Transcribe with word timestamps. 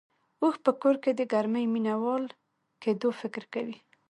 اوښ 0.43 0.55
په 0.65 0.71
کور 0.81 0.95
کې 1.03 1.11
د 1.15 1.21
ګرمۍ 1.31 1.65
مينه 1.73 1.95
وال 2.03 2.25
کېدو 2.81 3.09
فکر 3.19 3.43
کوي. 3.53 3.77